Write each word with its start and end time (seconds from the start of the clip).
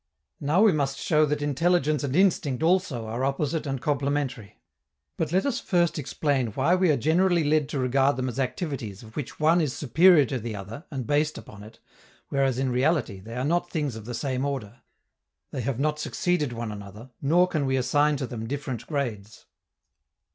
Now 0.39 0.63
we 0.63 0.71
must 0.71 0.97
show 0.97 1.27
that 1.27 1.43
intelligence 1.43 2.03
and 2.03 2.15
instinct 2.15 2.63
also 2.63 3.05
are 3.05 3.23
opposite 3.23 3.67
and 3.67 3.79
complementary. 3.79 4.59
But 5.15 5.31
let 5.31 5.45
us 5.45 5.59
first 5.59 5.99
explain 5.99 6.47
why 6.47 6.73
we 6.73 6.89
are 6.89 6.97
generally 6.97 7.43
led 7.43 7.69
to 7.69 7.77
regard 7.77 8.15
them 8.15 8.27
as 8.27 8.39
activities 8.39 9.03
of 9.03 9.15
which 9.15 9.39
one 9.39 9.61
is 9.61 9.73
superior 9.77 10.25
to 10.25 10.39
the 10.39 10.55
other 10.55 10.85
and 10.89 11.05
based 11.05 11.37
upon 11.37 11.61
it, 11.61 11.77
whereas 12.29 12.57
in 12.57 12.71
reality 12.71 13.19
they 13.19 13.35
are 13.35 13.43
not 13.45 13.69
things 13.69 13.95
of 13.95 14.05
the 14.05 14.15
same 14.15 14.43
order: 14.43 14.81
they 15.51 15.61
have 15.61 15.79
not 15.79 15.99
succeeded 15.99 16.51
one 16.51 16.71
another, 16.71 17.11
nor 17.21 17.47
can 17.47 17.67
we 17.67 17.77
assign 17.77 18.15
to 18.17 18.25
them 18.25 18.47
different 18.47 18.87
grades. 18.87 19.45